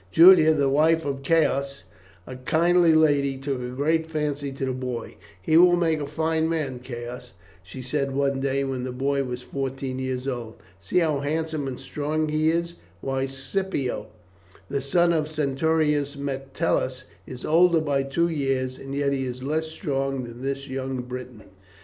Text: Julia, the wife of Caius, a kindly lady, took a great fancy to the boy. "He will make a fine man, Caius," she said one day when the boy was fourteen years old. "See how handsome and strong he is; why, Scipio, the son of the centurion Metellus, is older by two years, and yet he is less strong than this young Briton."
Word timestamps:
Julia, 0.09 0.55
the 0.55 0.67
wife 0.67 1.05
of 1.05 1.21
Caius, 1.21 1.83
a 2.25 2.35
kindly 2.35 2.95
lady, 2.95 3.37
took 3.37 3.61
a 3.61 3.67
great 3.69 4.07
fancy 4.07 4.51
to 4.53 4.65
the 4.65 4.73
boy. 4.73 5.15
"He 5.39 5.57
will 5.57 5.75
make 5.75 5.99
a 6.01 6.07
fine 6.07 6.49
man, 6.49 6.79
Caius," 6.79 7.33
she 7.61 7.83
said 7.83 8.09
one 8.15 8.39
day 8.39 8.63
when 8.63 8.81
the 8.83 8.91
boy 8.91 9.23
was 9.23 9.43
fourteen 9.43 9.99
years 9.99 10.27
old. 10.27 10.55
"See 10.79 10.97
how 10.97 11.19
handsome 11.19 11.67
and 11.67 11.79
strong 11.79 12.29
he 12.29 12.49
is; 12.49 12.73
why, 13.01 13.27
Scipio, 13.27 14.07
the 14.69 14.81
son 14.81 15.13
of 15.13 15.25
the 15.27 15.33
centurion 15.35 16.07
Metellus, 16.17 17.03
is 17.27 17.45
older 17.45 17.79
by 17.79 18.01
two 18.01 18.27
years, 18.27 18.79
and 18.79 18.95
yet 18.95 19.13
he 19.13 19.23
is 19.25 19.43
less 19.43 19.67
strong 19.67 20.23
than 20.23 20.41
this 20.41 20.67
young 20.67 21.03
Briton." 21.03 21.43